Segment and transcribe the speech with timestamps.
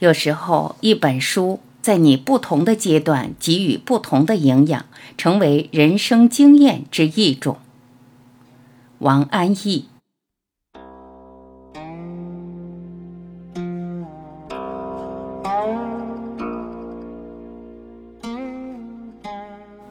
[0.00, 4.86] 有时候，一本书在你不同的阶段给予不同的营养，
[5.18, 7.58] 成为人生经验之一种。
[9.00, 9.84] 王安忆。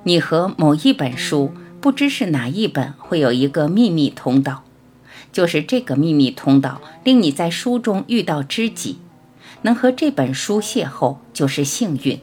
[0.04, 4.64] 你和某一本书，不知是哪一本，会有一个秘密通道，
[5.32, 8.98] 就是这个秘密通道令你在书中遇到知己。
[9.62, 12.20] 能和这本书邂逅就是幸运。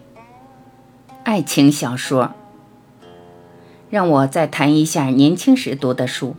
[1.24, 2.34] 爱情小说，
[3.90, 6.36] 让我再谈一下年轻时读的书。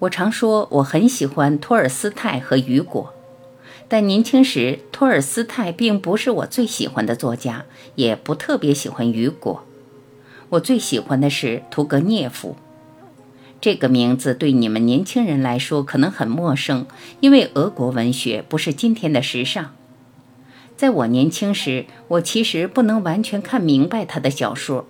[0.00, 3.14] 我常说我很喜欢托尔斯泰和雨果，
[3.88, 7.64] 但年轻时托尔斯泰并不是我最喜欢的作家，
[7.94, 9.64] 也不特别喜欢雨果。
[10.50, 12.54] 我最喜欢的是屠格涅夫。
[13.64, 16.84] 这个名字对你们年轻人来说可能很陌生，
[17.20, 19.74] 因为俄国文学不是今天的时尚。
[20.76, 24.84] 在我年轻时，我其实不能完全看明白他的小说。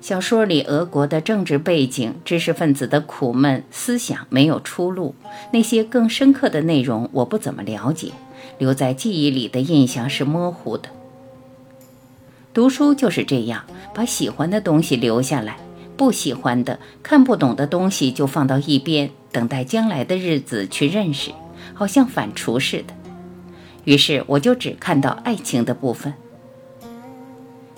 [0.00, 5.16] 小说里俄国的政治背景、知识分子的苦闷、思想没有出路，
[5.52, 8.12] 那些更深刻的内容我不怎么了解，
[8.58, 10.90] 留在记忆里的印象是模糊的。
[12.54, 15.58] 读书就是这样，把喜欢的东西留下来。
[16.00, 21.30] 不喜欢的、看不懂的东西就放到一边，等待将来的日子去认识，
[21.74, 22.94] 好像反刍似的。
[23.84, 26.14] 于是我就只看到爱情的部分。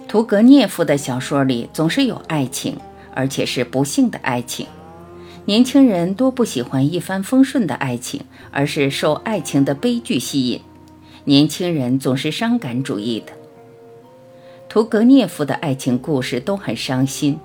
[0.07, 2.79] 屠格涅夫的小说里总是有爱情，
[3.13, 4.69] 而且是不幸的爱情。
[5.47, 8.21] 年轻人多不喜欢一帆风顺的爱情，
[8.53, 10.61] 而是受爱情的悲剧吸引。
[11.25, 13.33] 年轻人总是伤感主义的。
[14.69, 17.41] 屠格涅夫的爱情故事都很伤心。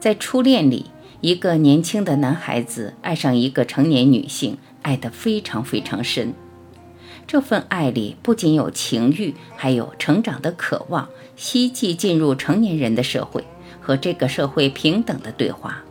[0.00, 0.86] 在初恋里，
[1.20, 6.32] 一个年轻的男孩子爱上一个成年女性，爱得非常非常深。
[7.26, 13.44] 这份爱里不仅有情欲，还有成长的渴望，希冀进入成年人的社会，
[13.78, 15.84] 和这个社会平等的对话。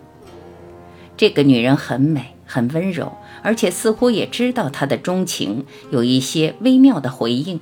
[1.16, 3.13] 这个女人很美，很温柔，
[3.44, 7.59] 而且似乎也知道他的钟情，有一些微妙的回应。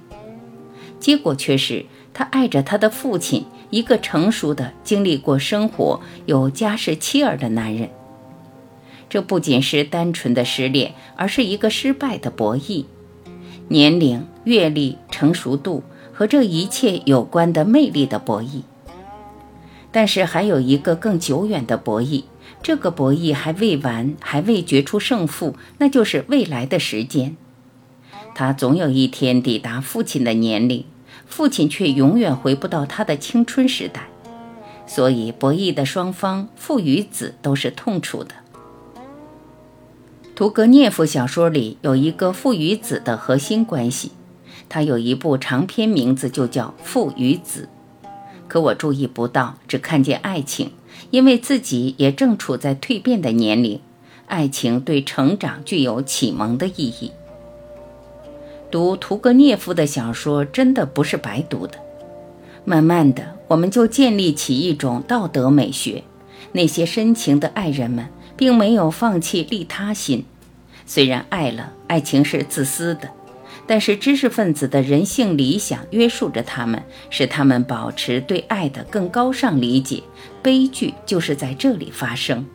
[0.97, 1.85] 结果却是，
[2.17, 3.45] 他爱着他的父亲。
[3.69, 7.89] 一个成熟的、经历过生活、有家室妻儿的男人，
[9.09, 12.85] 这不仅是单纯的失恋，而是一个失败的博弈。
[13.67, 15.83] 年龄、阅历、成熟度
[16.13, 18.61] 和这一切有关的魅力的博弈。
[19.91, 22.23] 但是还有一个更久远的博弈，
[22.63, 27.35] 这个博弈还未完，还未决出胜负，那就是未来的时间。
[28.34, 30.85] 他总有一天抵达父亲的年龄。
[31.25, 34.07] 父亲却永远回不到他的青春时代，
[34.85, 38.35] 所以博弈的双方父与子都是痛楚的。
[40.35, 44.11] 屠格涅夫小说里有一个父与子的核心关系，
[44.69, 47.69] 他有一部长篇名字就叫《父与子》，
[48.47, 50.72] 可我注意不到，只看见爱情，
[51.09, 53.79] 因为自己也正处在蜕变的年龄，
[54.28, 57.11] 爱情对成长具有启蒙的意义。
[58.69, 61.78] 读屠格涅夫的小说真的不是白读的。
[62.66, 66.03] 慢慢的，我们就建立起一种道德美学。
[66.51, 70.25] 那些深情的爱人们并没有放弃利他心，
[70.85, 73.09] 虽然爱了，爱情是自私的，
[73.66, 80.03] 但是知识分子的人性理想约束着他们，使他们保持对爱的更高尚理解。
[80.41, 82.45] 悲剧就是在这里发生。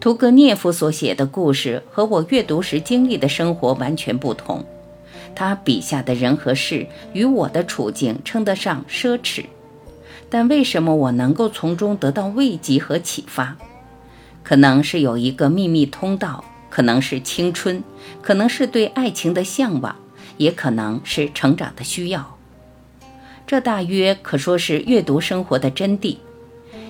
[0.00, 4.64] 屠格涅夫所写的故事和我阅读时经历的生活完全不同，
[5.34, 9.46] 他笔下的人和事与我的处境称得上奢侈，
[10.30, 13.56] 但为什么我能够从中得到慰藉和启发？
[14.44, 17.82] 可能是有一个秘密通道，可能是青春，
[18.22, 19.96] 可能是对爱情的向往，
[20.36, 22.38] 也可能是成长的需要。
[23.48, 26.18] 这大约可说是阅读生活的真谛。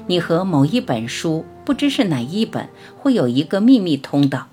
[0.07, 4.47] 你和某一本书，不知是哪一本，会有一个秘密通道，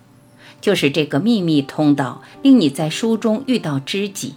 [0.59, 4.35] 就是这个秘密通道令你在书中遇到知己，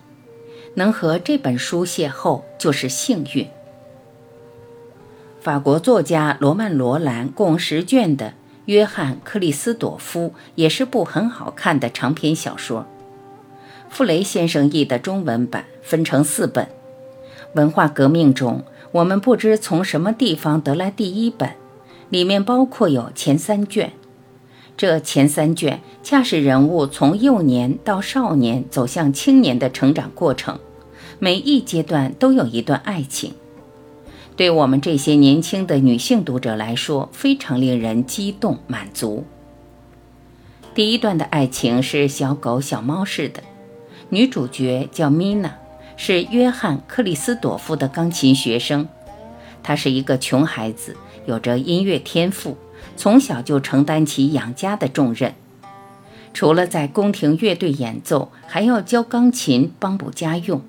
[0.77, 3.49] 能和这本书邂逅就是幸运。
[5.41, 8.27] 法国作家罗曼·罗兰共十卷的
[8.67, 12.87] 《约翰·克里斯朵夫》也是部很好看的长篇小说，
[13.91, 16.69] 傅雷先生译的中文版分成四本，
[17.55, 18.63] 文化革命中。
[18.93, 21.51] 我们不知从什么地方得来第一本，
[22.11, 23.93] 里面包括有前三卷。
[24.77, 30.59] 这前三卷恰是人物从幼年到少年走向青年的成长过程，
[31.19, 33.33] 每一阶段都有一段爱情。
[34.37, 39.25] 对我们这些年轻的女性读者来说，非常令人激动满足。
[40.75, 43.43] 第一段的爱情是小狗小猫式的，
[44.11, 45.57] 女主角叫米娜，
[45.97, 48.87] 是约翰·克里斯朵夫的钢琴学生。
[49.61, 50.97] 她是一个穷孩子，
[51.29, 52.57] 有着音乐天赋，
[52.97, 55.35] 从小就承担起养家的重任。
[56.33, 60.63] 除了在宫廷乐队演奏，还要教钢琴，帮补家用。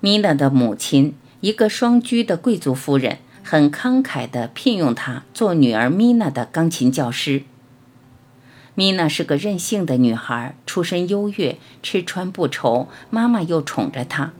[0.00, 7.44] 米娜的母亲，一个双居的贵族夫人，很慷慨地聘用她做女儿米娜的钢琴教师。
[8.74, 14.32] 米娜是个任性的女孩，出身优越，吃穿不愁，妈妈又宠着她。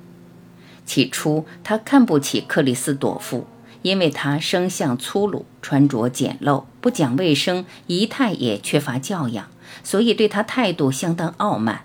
[0.84, 3.46] 起初，她看不起克里斯朵夫，
[3.82, 9.48] 因为他生相粗鲁，穿着简陋，不讲卫生，仪态也缺乏教养。
[9.84, 11.84] 所以对他态度相当傲慢。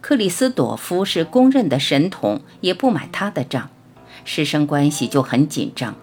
[0.00, 3.70] 克里斯朵夫是公认的神童，也不买他的账，
[4.24, 5.96] 师生关系就很紧张。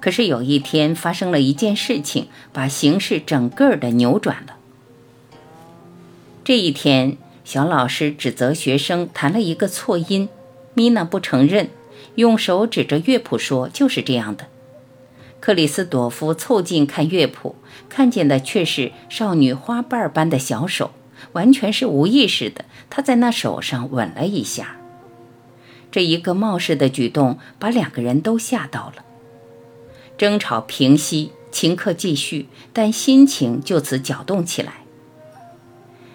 [0.00, 4.56] 可是有一天发生了一件事情，把形势整个的扭转了。
[6.42, 10.28] 这一天，小老师指责学生弹了一个错音，
[10.74, 11.68] 米娜不承认，
[12.16, 14.46] 用手指着乐谱说：“就是这样的。”
[15.40, 17.56] 克里斯朵夫凑近看乐谱，
[17.88, 20.90] 看见的却是少女花瓣般的小手，
[21.32, 22.66] 完全是无意识的。
[22.90, 24.76] 他在那手上吻了一下，
[25.90, 29.04] 这一个冒失的举动把两个人都吓到了。
[30.18, 34.84] 争吵平息，琴课继续，但心情就此搅动起来。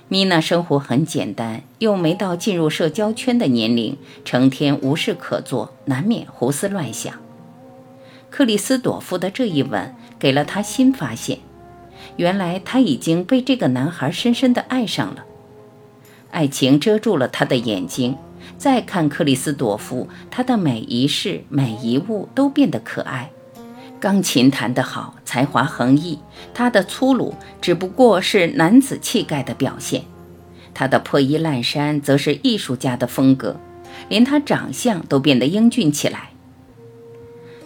[0.08, 7.14] 米娜生活很简单，又没到进入社交圈的年龄，成天无事可做，难免胡思乱想。
[8.30, 11.40] 克里斯朵夫的这一吻给了他新发现，
[12.18, 15.26] 原来他已经被这个男孩深深地爱上了。
[16.30, 18.16] 爱情遮住了他的眼睛，
[18.58, 23.32] 再看克里斯朵夫，他的每一事每一物都变得可爱。
[24.06, 26.20] 钢琴弹得好，才华横溢，
[26.54, 30.02] 他的粗鲁只不过是男子气概的表现；
[30.76, 33.60] 他的破衣烂衫则是艺术家的风格，
[34.08, 36.30] 连他长相都变得英俊起来。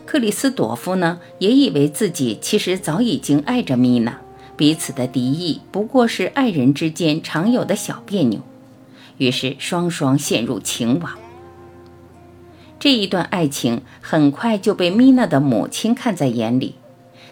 [0.06, 4.22] 克里斯朵夫呢，也以为自己其实早已经爱着米娜，
[4.56, 8.40] 彼此的敌意不过是爱人之间常有的小别扭，
[9.18, 11.12] 于是双双陷入情网。
[12.80, 16.76] 这一段爱情很快就被米娜的母亲看在眼里，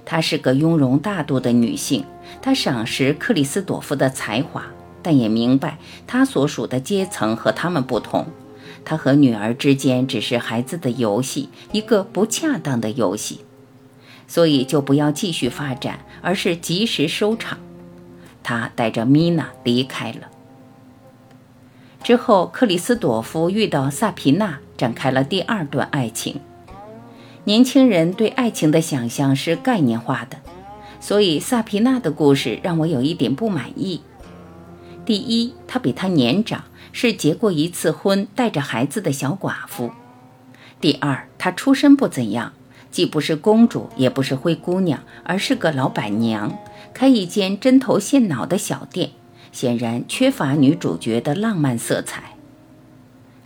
[0.03, 2.03] 她是个雍容大度的女性，
[2.41, 4.65] 她赏识克里斯朵夫的才华，
[5.01, 8.27] 但也明白他所属的阶层和他们不同。
[8.83, 13.41] 他和女儿之间只是孩子的游戏，一个不恰当的游戏，
[14.27, 17.57] 所以就不要继续发展，而是及时收场。
[18.43, 20.29] 他带着米娜离开了。
[22.03, 26.39] 之后，克里斯朵夫遇到萨皮娜，展开了第二段爱情。
[27.43, 30.37] 年轻人对爱情的想象是概念化的，
[30.99, 34.01] 所以萨皮娜的故事让我有一点不满意。
[35.05, 36.63] 第一，她比他年长。
[36.93, 39.91] 是结过一次婚、带着孩子的小寡妇。
[40.81, 42.53] 第二，她出身不怎样，
[42.89, 46.57] 既不是公主，也不是灰姑娘，而是个老板娘，
[46.95, 49.11] 开一间针头线脑的小店，
[49.51, 52.36] 显然缺乏女主角的浪漫色彩。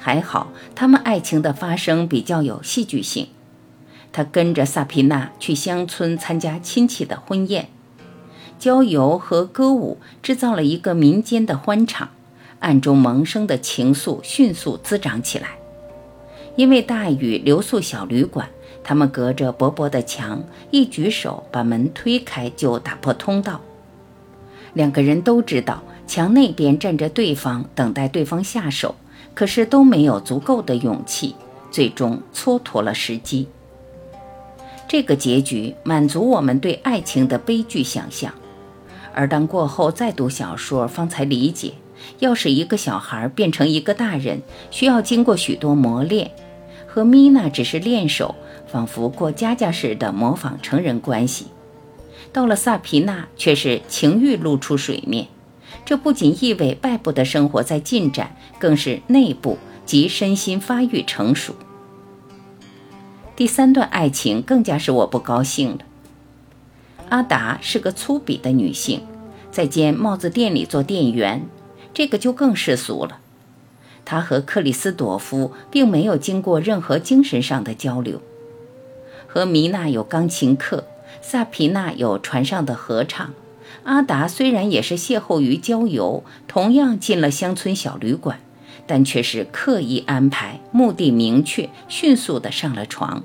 [0.04, 3.28] 还好，他们爱情的发生比较有戏剧性。
[4.12, 7.70] 他跟着萨皮娜去乡村参加亲戚的婚宴，
[8.58, 12.10] 郊游和歌舞制造了一个民间的欢场。
[12.62, 15.50] 暗中萌生的情愫迅速滋长起来，
[16.56, 18.50] 因为大雨留宿小旅馆，
[18.84, 23.62] 他们隔着薄薄的墙，一举手把门推开就打破通道。
[24.74, 28.96] 两个人都知道墙那边站着对方，等待对方下手，
[29.34, 31.36] 可是都没有足够的勇气，
[31.72, 33.48] 最终蹉跎了时机。
[34.88, 38.34] 这个结局满足我们对爱情的悲剧想象，
[39.14, 41.74] 而当过后再读小说，方才理解。
[42.20, 46.32] 要使一个小孩变成一个大人，需要经过许多磨练。
[46.88, 48.36] 和米娜只是练手，
[48.68, 51.46] 仿佛过家家似的模仿成人关系。
[52.34, 55.28] 到了萨皮娜，却是情欲露出水面。
[55.86, 61.56] 这不仅意味外部的生活在进展，更是内部及身心发育成熟。
[63.36, 65.80] 第三段爱情更加使我不高兴了。
[67.10, 69.02] 阿达是个粗鄙的女性，
[69.52, 71.48] 在间帽子店里做店员。
[71.94, 73.20] 这个就更世俗了。
[74.06, 78.22] 他和克里斯朵夫并没有经过任何精神上的交流。
[79.28, 80.86] 和米娜有钢琴课，
[81.22, 83.34] 萨皮娜有船上的合唱。
[83.84, 88.40] 阿达虽然也是邂逅于郊游，同样进了乡村小旅馆，
[88.86, 93.24] 但却是刻意安排，目的明确，迅速的上了床。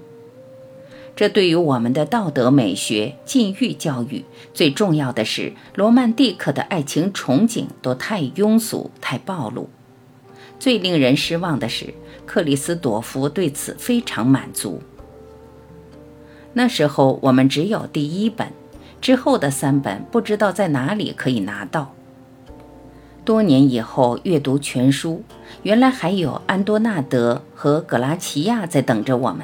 [1.14, 9.70] 这对于我们的道德美学、禁欲教育，最重要的是，罗曼蒂克的爱情憧憬都太庸俗、太暴露。
[10.58, 11.94] 最令人失望的是，
[12.26, 14.82] 克里斯朵夫对此非常满足。
[16.52, 18.52] 那时候我们只有第一本，
[19.00, 21.92] 之后的三本不知道在哪里可以拿到。
[23.24, 25.24] 多年以后阅读全书，
[25.64, 29.40] 原来还有安多纳德和格拉齐亚在等着我们。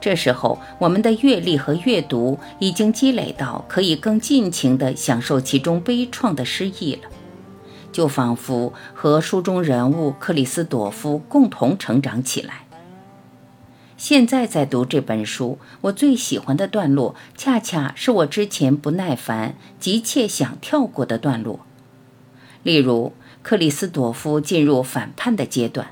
[0.00, 7.10] 这时候，我们的阅历和阅读已经积累到可以更尽情地享受其中悲怆的诗意了，
[7.90, 12.67] 就仿佛和书中人物克里斯朵夫共同成长起来。
[13.98, 21.66] 现在在读这本书，我最喜欢的段落，恰恰是我之前不耐烦、急切想跳过的段落。
[22.62, 23.12] 例如，
[23.42, 25.88] 克里斯朵夫进入反叛的阶段，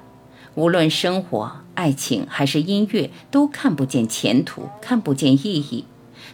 [0.55, 1.65] 无论生活。
[1.75, 5.85] 爱情还是音乐，都看不见前途，看不见意义。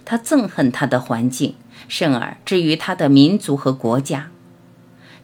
[0.04, 1.54] 他憎恨他的环境，
[1.88, 4.30] 甚而至于他的民族和国家。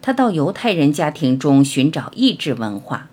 [0.01, 3.07] 他到犹太人家庭中寻找意志文化，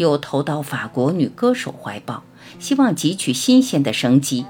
[0.00, 2.22] 又投到法国女歌手怀抱，
[2.58, 4.46] 希望汲取新鲜的生机。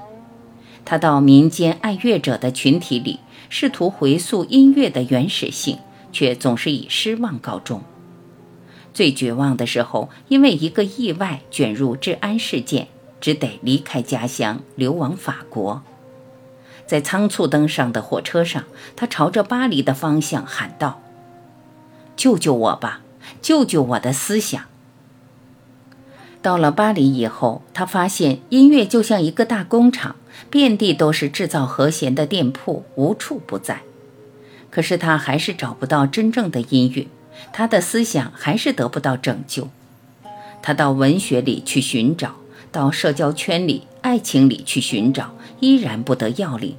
[0.85, 5.79] 他到民间爱乐者的群体里，试图回溯音乐的原始性，
[6.13, 7.81] 却总是以失望告终。
[8.93, 12.87] 最绝望的时候，因为一个意外卷入治安事件，
[13.19, 15.83] 只得离开家乡，流亡法国。
[16.87, 18.63] 在仓促登上的火车上，
[18.95, 21.01] 他朝着巴黎的方向喊道
[22.15, 23.01] ：“救救我吧，
[23.41, 24.63] 救救我的思想！”
[26.41, 30.15] 到了巴黎以后，他发现音乐就像一个大工厂，
[30.49, 33.81] 遍地都是制造和弦的店铺，无处不在。
[34.69, 37.07] 可是他还是找不到真正的音乐。
[37.53, 39.69] 他的思想还是得不到拯救，
[40.61, 42.35] 他到文学里去寻找，
[42.71, 46.75] 到社交圈里、爱情里去寻找，依然不得要领。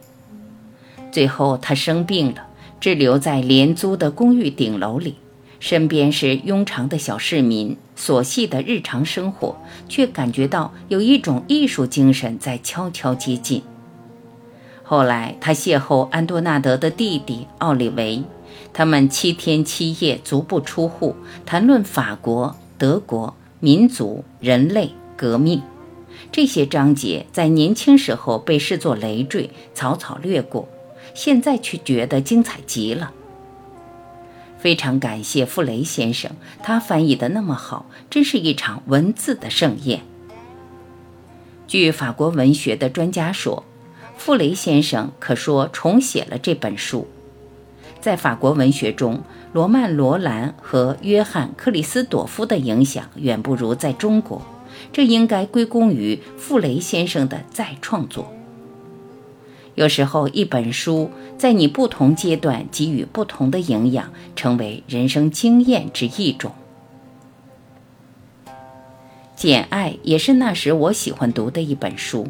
[1.10, 2.46] 最后他生病了，
[2.80, 5.16] 滞留在廉租的公寓顶楼里，
[5.62, 9.56] 身边是庸常的小市民，琐细的日常生活，
[9.88, 13.62] 却感觉到有一种艺术精神在悄悄接近。
[14.82, 18.24] 后来他邂逅安多纳德的弟弟奥利维。
[18.72, 21.14] 他们七天七夜足不出户，
[21.46, 25.62] 谈论法国、德国、民族、人类、革命。
[26.32, 30.68] 这些章节在年轻时候被视作累赘，草草略过，
[31.14, 33.12] 现在却觉得精彩极了。
[34.62, 36.30] 非常感谢傅雷先生，
[36.62, 40.02] 他翻译的那么好，真是一场文字的盛宴。
[41.66, 43.64] 据法国文学的专家说，
[44.16, 47.08] 傅雷先生可说重写了这本书。
[48.00, 54.40] 在法国文学中，罗曼·罗兰和约翰·克里斯朵夫的影响远不如在中国，
[54.92, 58.32] 这应该归功于傅雷先生的再创作。
[59.74, 66.52] 有时候，一本书在你不同阶段给予不同的营养，成为人生经验之一种。
[69.34, 72.28] 《简爱》也是那时我喜欢读的一本书。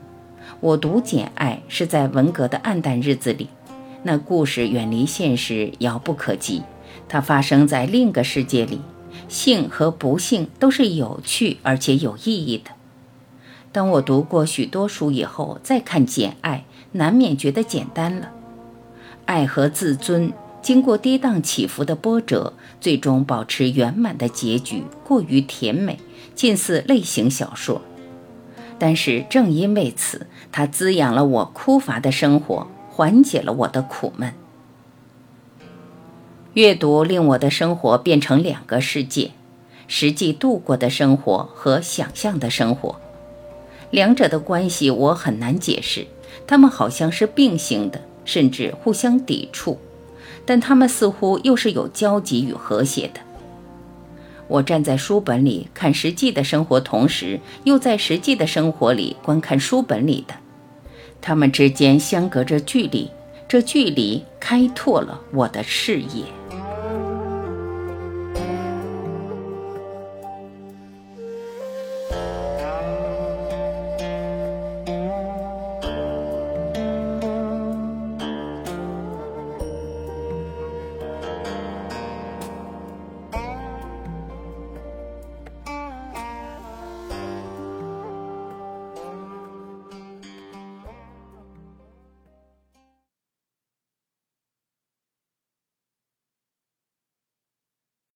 [0.60, 3.48] 我读《简爱》是在文革的暗淡日子里。
[4.04, 6.62] 那故事远离现实，遥不可及。
[7.08, 8.80] 它发生在另一个世界里，
[9.28, 12.70] 幸和不幸都是有趣而且有意义的。
[13.72, 18.30] 当我读过许多书以后，再看《简爱》，难免觉得简单了。
[19.24, 25.98] 爱和自尊经过跌宕起伏的波折，最终保持圆满的结局，过于甜美，
[26.34, 27.82] 近似类型小说。
[28.78, 32.68] 但是正因为此，它滋养了我枯乏的生活。
[32.94, 34.34] 缓解了我的苦闷。
[36.52, 39.30] 阅读令我的生活变成两个世界：
[39.88, 43.00] 实际度过的生活和想象的生活。
[43.92, 46.06] 两者的关系我很难解释，
[46.46, 49.78] 它们好像是并行的，甚至互相抵触，
[50.46, 53.20] 但它们似乎又是有交集与和谐的。
[54.48, 60.34] 我站在书本里看实际的生活，同时又在实际的生活里观看书本里的。
[61.20, 63.10] 他们之间相隔着距离，
[63.46, 66.24] 这距离开拓了我的视野。